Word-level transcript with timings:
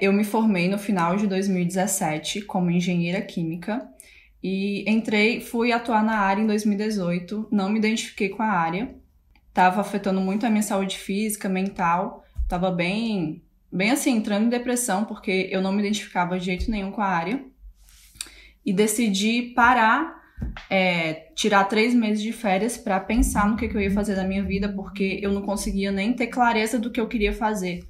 Eu 0.00 0.12
me 0.12 0.22
formei 0.22 0.68
no 0.68 0.78
final 0.78 1.16
de 1.16 1.26
2017 1.26 2.42
como 2.42 2.70
engenheira 2.70 3.20
química 3.20 3.88
e 4.40 4.88
entrei, 4.88 5.40
fui 5.40 5.72
atuar 5.72 6.04
na 6.04 6.18
área 6.18 6.40
em 6.40 6.46
2018, 6.46 7.48
não 7.50 7.68
me 7.68 7.80
identifiquei 7.80 8.28
com 8.28 8.40
a 8.40 8.46
área, 8.46 8.94
estava 9.48 9.80
afetando 9.80 10.20
muito 10.20 10.46
a 10.46 10.50
minha 10.50 10.62
saúde 10.62 10.96
física, 10.96 11.48
mental, 11.48 12.24
estava 12.44 12.70
bem, 12.70 13.42
bem 13.72 13.90
assim, 13.90 14.12
entrando 14.12 14.46
em 14.46 14.48
depressão 14.48 15.04
porque 15.04 15.48
eu 15.50 15.60
não 15.60 15.72
me 15.72 15.80
identificava 15.80 16.38
de 16.38 16.44
jeito 16.44 16.70
nenhum 16.70 16.92
com 16.92 17.02
a 17.02 17.08
área. 17.08 17.44
E 18.64 18.72
decidi 18.72 19.52
parar, 19.56 20.22
é, 20.70 21.32
tirar 21.34 21.64
três 21.64 21.92
meses 21.92 22.22
de 22.22 22.32
férias 22.32 22.76
para 22.76 23.00
pensar 23.00 23.48
no 23.48 23.56
que, 23.56 23.66
que 23.66 23.76
eu 23.76 23.80
ia 23.80 23.90
fazer 23.90 24.14
da 24.14 24.22
minha 24.22 24.44
vida 24.44 24.68
porque 24.68 25.18
eu 25.20 25.32
não 25.32 25.42
conseguia 25.42 25.90
nem 25.90 26.12
ter 26.12 26.28
clareza 26.28 26.78
do 26.78 26.92
que 26.92 27.00
eu 27.00 27.08
queria 27.08 27.32
fazer, 27.32 27.82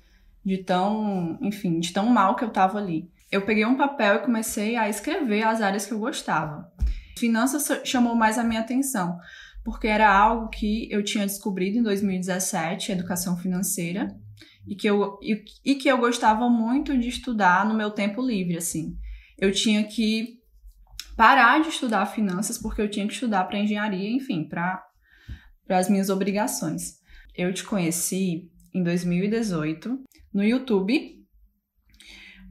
de 0.48 0.64
tão, 0.64 1.38
enfim, 1.40 1.78
de 1.78 1.92
tão 1.92 2.06
mal 2.06 2.34
que 2.34 2.42
eu 2.42 2.48
estava 2.48 2.78
ali 2.78 3.08
eu 3.30 3.42
peguei 3.42 3.64
um 3.64 3.76
papel 3.76 4.16
e 4.16 4.20
comecei 4.20 4.76
a 4.76 4.88
escrever 4.88 5.42
as 5.42 5.60
áreas 5.60 5.86
que 5.86 5.92
eu 5.92 5.98
gostava. 5.98 6.70
Finanças 7.18 7.82
chamou 7.84 8.14
mais 8.14 8.38
a 8.38 8.44
minha 8.44 8.60
atenção, 8.60 9.18
porque 9.64 9.86
era 9.86 10.10
algo 10.10 10.48
que 10.48 10.90
eu 10.90 11.04
tinha 11.04 11.26
descobrido 11.26 11.78
em 11.78 11.82
2017, 11.82 12.92
educação 12.92 13.36
financeira, 13.36 14.08
e 14.66 14.74
que 14.74 14.88
eu, 14.88 15.18
e, 15.22 15.44
e 15.64 15.74
que 15.74 15.88
eu 15.88 15.98
gostava 15.98 16.48
muito 16.48 16.96
de 16.96 17.08
estudar 17.08 17.66
no 17.66 17.74
meu 17.74 17.90
tempo 17.90 18.22
livre, 18.22 18.56
assim. 18.56 18.96
Eu 19.36 19.52
tinha 19.52 19.84
que 19.84 20.38
parar 21.16 21.60
de 21.60 21.68
estudar 21.68 22.06
finanças 22.06 22.56
porque 22.56 22.80
eu 22.80 22.90
tinha 22.90 23.06
que 23.06 23.12
estudar 23.12 23.44
para 23.44 23.58
engenharia, 23.58 24.10
enfim, 24.10 24.44
para 24.48 24.82
as 25.68 25.88
minhas 25.88 26.08
obrigações. 26.08 26.98
Eu 27.34 27.52
te 27.52 27.64
conheci 27.64 28.50
em 28.72 28.82
2018 28.82 30.02
no 30.32 30.44
YouTube 30.44 31.18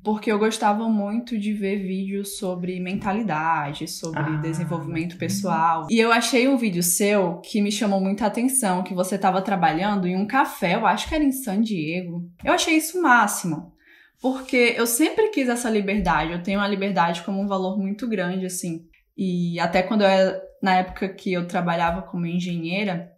porque 0.08 0.32
eu 0.32 0.40
gostava 0.40 0.88
muito 0.88 1.38
de 1.38 1.52
ver 1.52 1.86
vídeos 1.86 2.38
sobre 2.38 2.80
mentalidade, 2.80 3.90
sobre 3.90 4.22
ah. 4.22 4.38
desenvolvimento 4.38 5.18
pessoal. 5.18 5.86
E 5.90 6.00
eu 6.00 6.14
achei 6.14 6.48
um 6.48 6.56
vídeo 6.56 6.82
seu 6.82 7.42
que 7.42 7.62
me 7.62 7.70
chamou 7.70 8.00
muita 8.00 8.26
atenção, 8.26 8.84
que 8.84 8.94
você 8.94 9.16
estava 9.16 9.42
trabalhando 9.42 10.08
em 10.08 10.16
um 10.16 10.26
café, 10.26 10.76
eu 10.76 10.88
acho 10.88 11.10
que 11.10 11.14
era 11.14 11.26
em 11.26 11.34
San 11.34 11.62
Diego. 11.62 12.24
Eu 12.42 12.54
achei 12.54 12.78
isso 12.78 12.98
o 12.98 13.02
máximo. 13.02 13.74
Porque 14.22 14.76
eu 14.78 14.88
sempre 14.88 15.28
quis 15.28 15.50
essa 15.50 15.70
liberdade, 15.70 16.32
eu 16.32 16.42
tenho 16.42 16.62
a 16.62 16.68
liberdade 16.70 17.22
como 17.24 17.42
um 17.42 17.48
valor 17.48 17.78
muito 17.78 18.08
grande, 18.08 18.46
assim. 18.46 18.86
E 19.18 19.60
até 19.60 19.84
quando 19.84 20.04
eu 20.04 20.08
era, 20.08 20.42
na 20.64 20.76
época 20.76 21.10
que 21.10 21.34
eu 21.34 21.46
trabalhava 21.50 22.02
como 22.02 22.26
engenheira, 22.26 23.12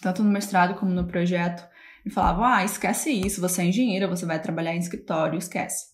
tanto 0.00 0.22
no 0.24 0.30
mestrado 0.30 0.78
como 0.78 0.90
no 0.92 1.06
projeto, 1.06 1.62
me 2.06 2.12
falavam: 2.12 2.44
ah, 2.44 2.64
esquece 2.64 3.10
isso, 3.10 3.40
você 3.40 3.62
é 3.62 3.66
engenheira, 3.66 4.06
você 4.06 4.24
vai 4.24 4.40
trabalhar 4.40 4.74
em 4.74 4.78
escritório, 4.78 5.36
esquece. 5.36 5.86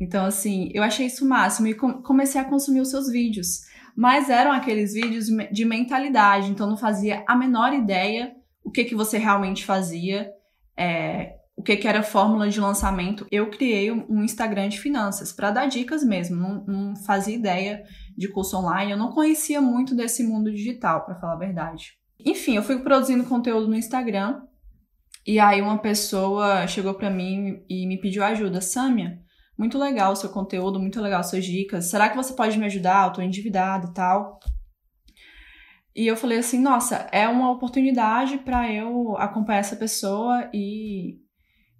Então, 0.00 0.24
assim, 0.24 0.70
eu 0.72 0.82
achei 0.82 1.06
isso 1.06 1.24
o 1.24 1.28
máximo 1.28 1.68
e 1.68 1.74
comecei 1.74 2.40
a 2.40 2.44
consumir 2.44 2.80
os 2.80 2.88
seus 2.88 3.10
vídeos. 3.10 3.60
Mas 3.94 4.30
eram 4.30 4.52
aqueles 4.52 4.94
vídeos 4.94 5.26
de 5.26 5.64
mentalidade, 5.66 6.50
então 6.50 6.66
não 6.66 6.76
fazia 6.76 7.22
a 7.28 7.36
menor 7.36 7.74
ideia 7.74 8.34
o 8.64 8.70
que, 8.70 8.84
que 8.84 8.94
você 8.94 9.18
realmente 9.18 9.64
fazia, 9.64 10.30
é, 10.76 11.34
o 11.56 11.62
que, 11.62 11.76
que 11.76 11.86
era 11.86 12.02
fórmula 12.02 12.48
de 12.48 12.60
lançamento. 12.60 13.26
Eu 13.30 13.50
criei 13.50 13.90
um 13.90 14.24
Instagram 14.24 14.68
de 14.68 14.80
finanças 14.80 15.32
para 15.32 15.50
dar 15.50 15.66
dicas 15.66 16.02
mesmo, 16.02 16.36
não, 16.36 16.64
não 16.64 16.96
fazia 16.96 17.34
ideia 17.34 17.82
de 18.16 18.28
curso 18.28 18.56
online, 18.56 18.92
eu 18.92 18.98
não 18.98 19.12
conhecia 19.12 19.60
muito 19.60 19.94
desse 19.94 20.22
mundo 20.22 20.50
digital, 20.50 21.04
para 21.04 21.16
falar 21.16 21.34
a 21.34 21.38
verdade. 21.38 21.98
Enfim, 22.24 22.56
eu 22.56 22.62
fui 22.62 22.78
produzindo 22.78 23.24
conteúdo 23.24 23.68
no 23.68 23.76
Instagram 23.76 24.40
e 25.26 25.38
aí 25.38 25.60
uma 25.60 25.78
pessoa 25.78 26.66
chegou 26.66 26.94
para 26.94 27.10
mim 27.10 27.62
e 27.68 27.86
me 27.86 28.00
pediu 28.00 28.24
ajuda, 28.24 28.60
Sâmia 28.60 29.20
muito 29.60 29.76
legal 29.76 30.12
o 30.12 30.16
seu 30.16 30.30
conteúdo, 30.30 30.80
muito 30.80 30.98
legal 31.02 31.22
suas 31.22 31.44
dicas. 31.44 31.90
Será 31.90 32.08
que 32.08 32.16
você 32.16 32.32
pode 32.32 32.58
me 32.58 32.64
ajudar? 32.64 33.08
Eu 33.08 33.12
tô 33.12 33.20
endividada 33.20 33.88
e 33.88 33.92
tal. 33.92 34.40
E 35.94 36.06
eu 36.06 36.16
falei 36.16 36.38
assim, 36.38 36.58
nossa, 36.58 37.06
é 37.12 37.28
uma 37.28 37.50
oportunidade 37.50 38.38
para 38.38 38.72
eu 38.72 39.14
acompanhar 39.18 39.58
essa 39.58 39.76
pessoa 39.76 40.48
e, 40.54 41.18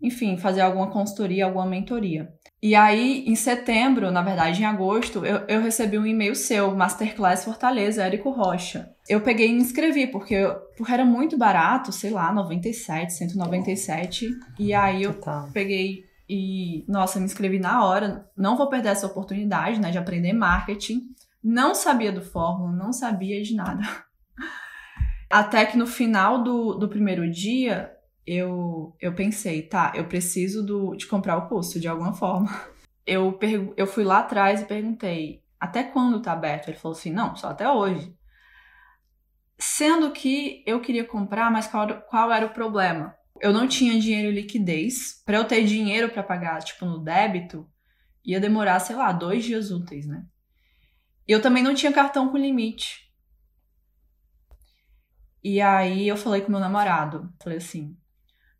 enfim, 0.02 0.36
fazer 0.36 0.60
alguma 0.60 0.90
consultoria, 0.90 1.44
alguma 1.44 1.66
mentoria. 1.66 2.32
E 2.62 2.74
aí, 2.74 3.24
em 3.26 3.34
setembro, 3.34 4.10
na 4.10 4.22
verdade, 4.22 4.62
em 4.62 4.66
agosto, 4.66 5.24
eu, 5.24 5.38
eu 5.48 5.62
recebi 5.62 5.98
um 5.98 6.06
e-mail 6.06 6.34
seu, 6.34 6.74
Masterclass 6.74 7.44
Fortaleza, 7.44 8.04
Érico 8.04 8.30
Rocha. 8.30 8.90
Eu 9.08 9.20
peguei 9.22 9.48
e 9.48 9.52
me 9.52 9.60
inscrevi, 9.60 10.06
porque, 10.06 10.34
eu, 10.34 10.54
porque 10.76 10.92
era 10.92 11.04
muito 11.04 11.38
barato, 11.38 11.90
sei 11.90 12.10
lá, 12.10 12.32
97, 12.32 13.12
197. 13.14 14.28
E 14.58 14.74
aí 14.74 15.02
eu 15.02 15.18
peguei 15.52 16.04
e, 16.28 16.84
nossa, 16.86 17.18
me 17.18 17.24
inscrevi 17.24 17.58
na 17.58 17.84
hora. 17.84 18.26
Não 18.36 18.56
vou 18.56 18.68
perder 18.68 18.90
essa 18.90 19.06
oportunidade, 19.06 19.80
né, 19.80 19.90
de 19.90 19.98
aprender 19.98 20.32
marketing. 20.32 21.02
Não 21.42 21.74
sabia 21.74 22.12
do 22.12 22.22
fórmula, 22.22 22.70
não 22.70 22.92
sabia 22.92 23.42
de 23.42 23.54
nada. 23.54 23.82
Até 25.30 25.64
que 25.64 25.78
no 25.78 25.86
final 25.86 26.42
do, 26.42 26.74
do 26.74 26.88
primeiro 26.88 27.28
dia, 27.30 27.90
eu, 28.26 28.94
eu 29.00 29.14
pensei, 29.14 29.62
tá, 29.62 29.92
eu 29.94 30.06
preciso 30.06 30.64
do, 30.64 30.94
de 30.94 31.06
comprar 31.06 31.36
o 31.36 31.48
curso 31.48 31.80
de 31.80 31.88
alguma 31.88 32.12
forma. 32.12 32.50
Eu, 33.06 33.36
eu 33.76 33.86
fui 33.86 34.04
lá 34.04 34.20
atrás 34.20 34.60
e 34.60 34.66
perguntei, 34.66 35.42
até 35.58 35.82
quando 35.82 36.22
tá 36.22 36.32
aberto? 36.32 36.68
Ele 36.68 36.76
falou 36.76 36.96
assim, 36.96 37.10
não, 37.10 37.34
só 37.34 37.48
até 37.48 37.68
hoje. 37.68 38.14
Sendo 39.58 40.12
que 40.12 40.62
eu 40.66 40.80
queria 40.80 41.04
comprar, 41.04 41.50
mas 41.50 41.66
qual, 41.66 42.02
qual 42.02 42.30
era 42.30 42.46
o 42.46 42.50
problema? 42.50 43.16
eu 43.40 43.52
não 43.52 43.66
tinha 43.66 43.98
dinheiro 43.98 44.28
em 44.28 44.34
liquidez. 44.34 45.22
Para 45.24 45.38
eu 45.38 45.44
ter 45.44 45.64
dinheiro 45.64 46.10
para 46.10 46.22
pagar, 46.22 46.62
tipo, 46.62 46.84
no 46.84 46.98
débito, 46.98 47.68
ia 48.24 48.38
demorar, 48.38 48.78
sei 48.80 48.94
lá, 48.94 49.12
dois 49.12 49.44
dias 49.44 49.70
úteis, 49.70 50.06
né? 50.06 50.24
Eu 51.26 51.40
também 51.40 51.62
não 51.62 51.74
tinha 51.74 51.92
cartão 51.92 52.28
com 52.28 52.36
limite. 52.36 53.10
E 55.42 55.60
aí 55.60 56.06
eu 56.06 56.16
falei 56.16 56.42
com 56.42 56.50
meu 56.50 56.60
namorado, 56.60 57.32
falei 57.42 57.58
assim: 57.58 57.96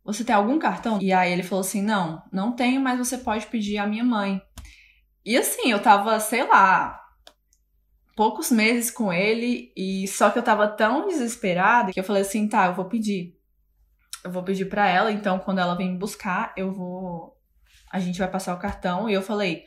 "Você 0.03 0.23
tem 0.23 0.35
algum 0.35 0.59
cartão?" 0.59 0.99
E 1.01 1.13
aí 1.13 1.31
ele 1.31 1.43
falou 1.43 1.61
assim: 1.61 1.81
"Não, 1.81 2.23
não 2.31 2.53
tenho, 2.55 2.81
mas 2.81 2.97
você 2.97 3.17
pode 3.17 3.45
pedir 3.47 3.77
à 3.77 3.87
minha 3.87 4.03
mãe." 4.03 4.41
E 5.25 5.37
assim, 5.37 5.71
eu 5.71 5.81
tava, 5.81 6.19
sei 6.19 6.47
lá, 6.47 6.99
poucos 8.15 8.51
meses 8.51 8.91
com 8.91 9.13
ele 9.13 9.71
e 9.77 10.07
só 10.07 10.29
que 10.31 10.39
eu 10.39 10.43
tava 10.43 10.67
tão 10.67 11.07
desesperada 11.07 11.91
que 11.91 11.99
eu 11.99 12.03
falei 12.03 12.23
assim: 12.23 12.47
"Tá, 12.47 12.67
eu 12.67 12.73
vou 12.75 12.85
pedir." 12.85 13.39
eu 14.23 14.31
vou 14.31 14.43
pedir 14.43 14.65
para 14.65 14.87
ela, 14.87 15.11
então 15.11 15.39
quando 15.39 15.59
ela 15.59 15.75
vem 15.75 15.97
buscar, 15.97 16.53
eu 16.55 16.71
vou 16.71 17.37
a 17.91 17.99
gente 17.99 18.19
vai 18.19 18.29
passar 18.29 18.55
o 18.55 18.59
cartão 18.59 19.09
e 19.09 19.13
eu 19.13 19.21
falei, 19.21 19.65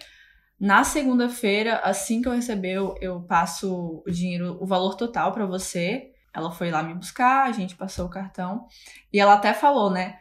na 0.58 0.82
segunda-feira, 0.82 1.76
assim 1.80 2.22
que 2.22 2.28
eu 2.28 2.32
receber, 2.32 2.78
eu 3.00 3.20
passo 3.20 4.02
o 4.06 4.10
dinheiro, 4.10 4.56
o 4.62 4.66
valor 4.66 4.94
total 4.94 5.30
para 5.30 5.44
você. 5.44 6.10
Ela 6.32 6.50
foi 6.50 6.70
lá 6.70 6.82
me 6.82 6.94
buscar, 6.94 7.44
a 7.44 7.52
gente 7.52 7.76
passou 7.76 8.06
o 8.06 8.10
cartão 8.10 8.66
e 9.12 9.20
ela 9.20 9.34
até 9.34 9.52
falou, 9.52 9.90
né? 9.90 10.18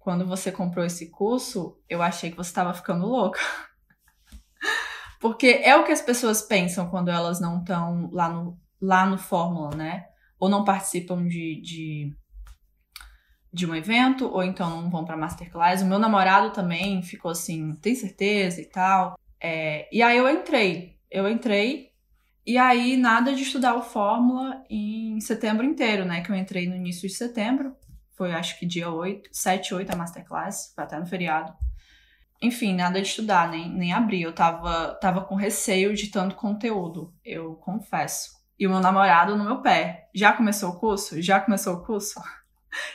Quando 0.00 0.26
você 0.26 0.50
comprou 0.50 0.84
esse 0.84 1.10
curso, 1.10 1.78
eu 1.88 2.02
achei 2.02 2.30
que 2.30 2.36
você 2.36 2.50
estava 2.50 2.74
ficando 2.74 3.06
louca. 3.06 3.38
Porque 5.20 5.60
é 5.62 5.76
o 5.76 5.84
que 5.84 5.92
as 5.92 6.00
pessoas 6.00 6.42
pensam 6.42 6.88
quando 6.88 7.10
elas 7.10 7.40
não 7.40 7.60
estão 7.60 8.10
lá 8.10 8.28
no, 8.28 8.58
lá 8.80 9.06
no 9.06 9.18
Fórmula, 9.18 9.76
né? 9.76 10.06
Ou 10.38 10.48
não 10.48 10.64
participam 10.64 11.28
de, 11.28 11.60
de 11.60 12.16
de 13.52 13.66
um 13.66 13.74
evento, 13.74 14.28
ou 14.28 14.42
então 14.42 14.82
não 14.82 14.90
vão 14.90 15.04
pra 15.04 15.16
masterclass. 15.16 15.82
O 15.82 15.86
meu 15.86 15.98
namorado 15.98 16.50
também 16.50 17.02
ficou 17.02 17.32
assim, 17.32 17.74
tem 17.76 17.94
certeza 17.94 18.60
e 18.60 18.66
tal. 18.66 19.18
É, 19.40 19.88
e 19.92 20.02
aí 20.02 20.16
eu 20.16 20.28
entrei. 20.28 20.96
Eu 21.10 21.28
entrei, 21.28 21.90
e 22.46 22.56
aí 22.56 22.96
nada 22.96 23.34
de 23.34 23.42
estudar 23.42 23.74
o 23.74 23.82
Fórmula 23.82 24.64
em 24.70 25.20
setembro 25.20 25.64
inteiro, 25.64 26.04
né? 26.04 26.20
Que 26.20 26.30
eu 26.30 26.36
entrei 26.36 26.68
no 26.68 26.76
início 26.76 27.08
de 27.08 27.14
setembro. 27.14 27.74
Foi 28.20 28.32
acho 28.32 28.58
que 28.58 28.66
dia 28.66 28.90
8, 28.90 29.30
7, 29.32 29.72
8 29.72 29.94
a 29.94 29.96
masterclass, 29.96 30.74
foi 30.74 30.84
até 30.84 30.98
no 30.98 31.06
feriado. 31.06 31.54
Enfim, 32.42 32.74
nada 32.74 33.00
de 33.00 33.08
estudar, 33.08 33.48
nem, 33.48 33.70
nem 33.70 33.94
abrir. 33.94 34.20
Eu 34.20 34.34
tava, 34.34 34.92
tava 35.00 35.22
com 35.22 35.34
receio 35.34 35.94
de 35.94 36.08
tanto 36.08 36.34
conteúdo, 36.34 37.14
eu 37.24 37.54
confesso. 37.54 38.32
E 38.58 38.66
o 38.66 38.70
meu 38.70 38.78
namorado 38.78 39.38
no 39.38 39.44
meu 39.44 39.62
pé. 39.62 40.10
Já 40.14 40.34
começou 40.34 40.68
o 40.68 40.78
curso? 40.78 41.22
Já 41.22 41.40
começou 41.40 41.76
o 41.76 41.82
curso? 41.82 42.20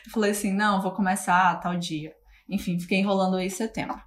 Eu 0.06 0.12
falei 0.12 0.30
assim, 0.30 0.54
não, 0.54 0.80
vou 0.80 0.92
começar 0.92 1.60
tal 1.60 1.76
dia. 1.76 2.14
Enfim, 2.48 2.80
fiquei 2.80 3.00
enrolando 3.00 3.38
aí 3.38 3.50
setembro. 3.50 4.00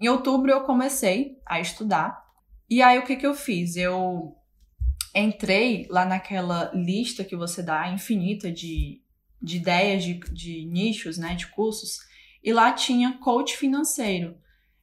Em 0.00 0.08
outubro 0.08 0.50
eu 0.50 0.64
comecei 0.64 1.38
a 1.46 1.60
estudar. 1.60 2.20
E 2.68 2.82
aí 2.82 2.98
o 2.98 3.04
que 3.04 3.14
que 3.14 3.26
eu 3.26 3.34
fiz? 3.34 3.76
Eu 3.76 4.36
entrei 5.14 5.86
lá 5.88 6.04
naquela 6.04 6.72
lista 6.74 7.22
que 7.22 7.36
você 7.36 7.62
dá 7.62 7.88
infinita 7.88 8.50
de, 8.50 9.03
de 9.40 9.56
ideias 9.56 10.04
de, 10.04 10.14
de 10.32 10.64
nichos, 10.66 11.18
né, 11.18 11.34
de 11.34 11.46
cursos, 11.48 11.98
e 12.42 12.52
lá 12.52 12.72
tinha 12.72 13.18
coach 13.18 13.56
financeiro. 13.56 14.38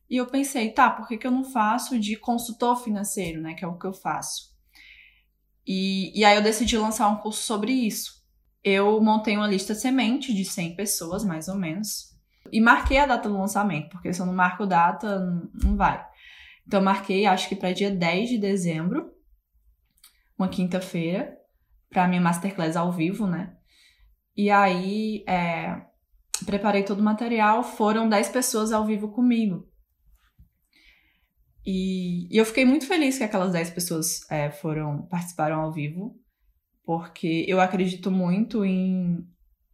E 0.09 0.17
eu 0.17 0.27
pensei, 0.27 0.71
tá, 0.71 0.89
por 0.89 1.07
que, 1.07 1.17
que 1.17 1.25
eu 1.25 1.31
não 1.31 1.43
faço 1.43 1.97
de 1.99 2.15
consultor 2.15 2.83
financeiro, 2.83 3.41
né, 3.41 3.53
que 3.53 3.63
é 3.63 3.67
o 3.67 3.77
que 3.77 3.85
eu 3.85 3.93
faço? 3.93 4.51
E, 5.65 6.19
e 6.19 6.25
aí 6.25 6.35
eu 6.35 6.41
decidi 6.41 6.77
lançar 6.77 7.07
um 7.07 7.17
curso 7.17 7.43
sobre 7.43 7.71
isso 7.71 8.21
eu 8.63 9.01
montei 9.01 9.35
uma 9.35 9.47
lista 9.47 9.73
semente 9.73 10.33
de 10.33 10.45
100 10.45 10.75
pessoas, 10.75 11.23
mais 11.23 11.47
ou 11.47 11.55
menos. 11.55 12.15
E 12.51 12.61
marquei 12.61 12.97
a 12.97 13.05
data 13.05 13.27
do 13.27 13.37
lançamento, 13.37 13.89
porque 13.89 14.13
se 14.13 14.21
eu 14.21 14.25
não 14.25 14.33
marco 14.33 14.65
data, 14.65 15.19
não 15.63 15.75
vai. 15.75 16.05
Então, 16.67 16.81
marquei, 16.81 17.25
acho 17.25 17.49
que 17.49 17.55
para 17.55 17.73
dia 17.73 17.89
10 17.89 18.29
de 18.29 18.37
dezembro, 18.37 19.11
uma 20.37 20.47
quinta-feira, 20.47 21.37
para 21.89 22.07
minha 22.07 22.21
masterclass 22.21 22.75
ao 22.75 22.91
vivo, 22.91 23.27
né? 23.27 23.55
E 24.35 24.49
aí, 24.49 25.23
é, 25.27 25.81
preparei 26.45 26.83
todo 26.83 26.99
o 26.99 27.03
material, 27.03 27.63
foram 27.63 28.07
10 28.07 28.29
pessoas 28.29 28.71
ao 28.71 28.85
vivo 28.85 29.09
comigo. 29.09 29.67
E, 31.65 32.27
e 32.33 32.37
eu 32.37 32.45
fiquei 32.45 32.65
muito 32.65 32.87
feliz 32.87 33.17
que 33.17 33.23
aquelas 33.23 33.51
10 33.51 33.69
pessoas 33.71 34.29
é, 34.29 34.49
foram 34.49 35.03
participaram 35.07 35.61
ao 35.61 35.71
vivo, 35.71 36.15
porque 36.83 37.45
eu 37.47 37.61
acredito 37.61 38.09
muito 38.09 38.65
em, 38.65 39.23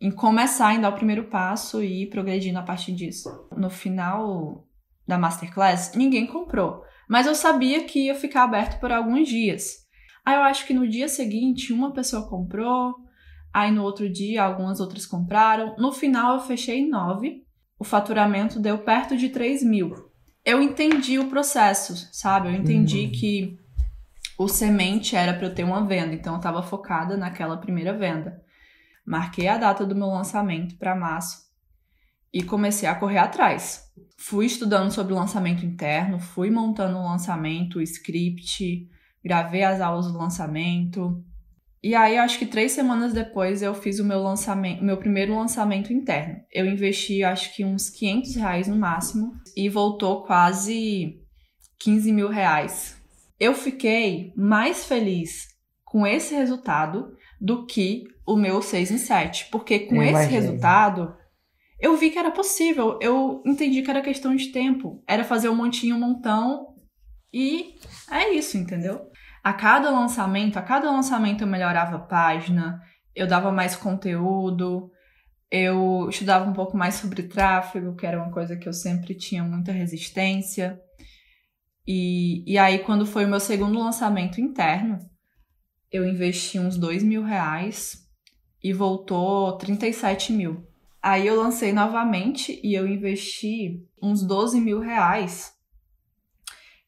em 0.01 0.11
começar, 0.11 0.73
em 0.73 0.81
dar 0.81 0.89
o 0.89 0.95
primeiro 0.95 1.25
passo 1.25 1.81
e 1.81 2.03
ir 2.03 2.09
progredindo 2.09 2.59
a 2.59 2.63
partir 2.63 2.91
disso. 2.91 3.29
No 3.55 3.69
final 3.69 4.67
da 5.07 5.17
masterclass, 5.17 5.93
ninguém 5.95 6.27
comprou, 6.27 6.83
mas 7.09 7.25
eu 7.25 7.33
sabia 7.33 7.85
que 7.85 8.07
ia 8.07 8.15
ficar 8.15 8.43
aberto 8.43 8.79
por 8.79 8.91
alguns 8.91 9.29
dias. 9.29 9.87
Aí 10.25 10.35
eu 10.35 10.41
acho 10.41 10.67
que 10.67 10.73
no 10.73 10.85
dia 10.85 11.07
seguinte 11.07 11.71
uma 11.71 11.93
pessoa 11.93 12.27
comprou, 12.27 12.95
aí 13.57 13.71
no 13.71 13.81
outro 13.81 14.07
dia 14.07 14.43
algumas 14.43 14.79
outras 14.79 15.07
compraram. 15.07 15.75
No 15.79 15.91
final 15.91 16.35
eu 16.35 16.41
fechei 16.41 16.87
nove, 16.87 17.43
o 17.79 17.83
faturamento 17.83 18.59
deu 18.59 18.77
perto 18.77 19.17
de 19.17 19.29
3 19.29 19.63
mil. 19.63 19.95
Eu 20.45 20.61
entendi 20.61 21.17
o 21.17 21.27
processo, 21.27 22.07
sabe? 22.13 22.49
Eu 22.49 22.53
entendi 22.53 23.05
uhum. 23.05 23.11
que 23.11 23.59
o 24.37 24.47
semente 24.47 25.15
era 25.15 25.33
para 25.33 25.47
eu 25.47 25.55
ter 25.55 25.63
uma 25.63 25.83
venda, 25.83 26.13
então 26.13 26.33
eu 26.33 26.37
estava 26.37 26.61
focada 26.61 27.17
naquela 27.17 27.57
primeira 27.57 27.97
venda. 27.97 28.39
Marquei 29.03 29.47
a 29.47 29.57
data 29.57 29.83
do 29.83 29.95
meu 29.95 30.07
lançamento 30.07 30.77
para 30.77 30.95
março 30.95 31.47
e 32.31 32.43
comecei 32.43 32.87
a 32.87 32.93
correr 32.93 33.17
atrás. 33.17 33.91
Fui 34.19 34.45
estudando 34.45 34.91
sobre 34.91 35.13
o 35.13 35.15
lançamento 35.15 35.65
interno, 35.65 36.19
fui 36.19 36.51
montando 36.51 36.97
o 36.97 37.03
lançamento, 37.03 37.79
o 37.79 37.81
script, 37.81 38.87
gravei 39.23 39.63
as 39.63 39.81
aulas 39.81 40.11
do 40.11 40.17
lançamento. 40.17 41.23
E 41.87 41.95
aí, 41.95 42.17
acho 42.17 42.37
que 42.37 42.45
três 42.45 42.73
semanas 42.73 43.13
depois, 43.13 43.61
eu 43.61 43.73
fiz 43.73 43.97
o 43.97 44.03
meu 44.03 44.21
lançamento, 44.21 44.83
meu 44.83 44.97
primeiro 44.97 45.33
lançamento 45.33 45.93
interno. 45.93 46.35
Eu 46.51 46.65
investi, 46.65 47.23
acho 47.23 47.55
que 47.55 47.63
uns 47.63 47.89
500 47.89 48.35
reais 48.35 48.67
no 48.67 48.75
máximo 48.75 49.31
e 49.55 49.69
voltou 49.69 50.25
quase 50.25 51.17
15 51.79 52.11
mil 52.11 52.27
reais. 52.27 53.01
Eu 53.39 53.53
fiquei 53.53 54.33
mais 54.35 54.83
feliz 54.83 55.47
com 55.85 56.05
esse 56.05 56.35
resultado 56.35 57.15
do 57.39 57.65
que 57.65 58.03
o 58.27 58.35
meu 58.35 58.61
6 58.61 58.91
em 58.91 58.97
7, 58.97 59.47
porque 59.49 59.79
com 59.79 59.95
eu 59.95 60.03
esse 60.03 60.11
imagino. 60.11 60.31
resultado 60.33 61.15
eu 61.79 61.95
vi 61.95 62.09
que 62.09 62.19
era 62.19 62.31
possível, 62.31 62.99
eu 63.01 63.41
entendi 63.45 63.81
que 63.81 63.89
era 63.89 64.01
questão 64.01 64.35
de 64.35 64.51
tempo, 64.51 65.01
era 65.07 65.23
fazer 65.23 65.47
um 65.47 65.55
montinho, 65.55 65.95
um 65.95 65.99
montão 65.99 66.75
e 67.33 67.75
é 68.11 68.33
isso, 68.33 68.57
entendeu? 68.57 69.09
A 69.47 69.53
cada 69.53 69.89
lançamento, 69.89 70.57
a 70.59 70.61
cada 70.61 70.91
lançamento 70.91 71.39
eu 71.39 71.47
melhorava 71.47 71.95
a 71.95 71.99
página, 71.99 72.83
eu 73.15 73.25
dava 73.25 73.49
mais 73.49 73.77
conteúdo, 73.77 74.91
eu 75.49 76.09
estudava 76.09 76.49
um 76.49 76.51
pouco 76.51 76.75
mais 76.75 76.95
sobre 76.95 77.23
tráfego, 77.23 77.95
que 77.95 78.05
era 78.05 78.21
uma 78.21 78.29
coisa 78.29 78.57
que 78.57 78.67
eu 78.67 78.73
sempre 78.73 79.15
tinha 79.15 79.45
muita 79.45 79.71
resistência. 79.71 80.77
E, 81.87 82.43
e 82.45 82.57
aí, 82.57 82.79
quando 82.79 83.05
foi 83.05 83.23
o 83.23 83.29
meu 83.29 83.39
segundo 83.39 83.79
lançamento 83.79 84.41
interno, 84.41 84.99
eu 85.89 86.05
investi 86.05 86.59
uns 86.59 86.77
dois 86.77 87.01
mil 87.01 87.23
reais 87.23 88.05
e 88.61 88.73
voltou 88.73 89.57
37 89.57 90.33
mil. 90.33 90.67
Aí 91.01 91.25
eu 91.25 91.41
lancei 91.41 91.71
novamente 91.71 92.59
e 92.61 92.73
eu 92.73 92.85
investi 92.85 93.81
uns 94.03 94.21
12 94.23 94.59
mil 94.59 94.81
reais 94.81 95.53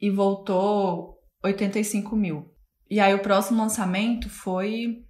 e 0.02 0.10
voltou 0.10 1.19
85 1.44 2.16
mil. 2.16 2.54
E 2.90 3.00
aí 3.00 3.14
o 3.14 3.22
próximo 3.22 3.62
lançamento 3.62 4.30
foi 4.30 5.06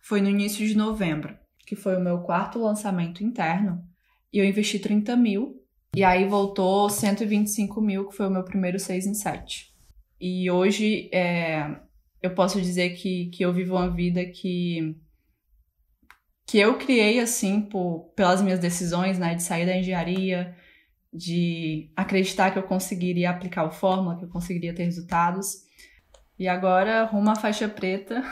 foi 0.00 0.20
no 0.20 0.28
início 0.28 0.66
de 0.66 0.76
novembro, 0.76 1.36
que 1.66 1.76
foi 1.76 1.96
o 1.96 2.00
meu 2.00 2.20
quarto 2.22 2.58
lançamento 2.58 3.22
interno. 3.22 3.82
E 4.32 4.38
eu 4.38 4.44
investi 4.44 4.78
30 4.78 5.16
mil. 5.16 5.62
E 5.94 6.02
aí 6.02 6.26
voltou 6.26 6.88
125 6.88 7.80
mil, 7.80 8.08
que 8.08 8.16
foi 8.16 8.26
o 8.26 8.30
meu 8.30 8.44
primeiro 8.44 8.78
6 8.78 9.06
em 9.06 9.14
7. 9.14 9.72
E 10.20 10.50
hoje 10.50 11.10
é, 11.12 11.80
eu 12.22 12.34
posso 12.34 12.60
dizer 12.60 12.90
que, 12.90 13.26
que 13.26 13.44
eu 13.44 13.52
vivo 13.52 13.74
uma 13.74 13.90
vida 13.90 14.24
que 14.24 14.96
que 16.46 16.58
eu 16.58 16.76
criei 16.76 17.18
assim 17.18 17.62
por, 17.62 18.12
pelas 18.14 18.42
minhas 18.42 18.58
decisões, 18.58 19.18
né, 19.18 19.34
de 19.34 19.42
sair 19.42 19.64
da 19.64 19.76
engenharia, 19.76 20.54
de 21.12 21.90
acreditar 21.94 22.50
que 22.50 22.58
eu 22.58 22.62
conseguiria 22.62 23.30
aplicar 23.30 23.64
o 23.64 23.70
fórmula, 23.70 24.16
que 24.16 24.24
eu 24.24 24.28
conseguiria 24.28 24.74
ter 24.74 24.84
resultados. 24.84 25.64
E 26.38 26.48
agora, 26.48 27.04
rumo 27.04 27.30
à 27.30 27.34
faixa 27.34 27.68
preta, 27.68 28.24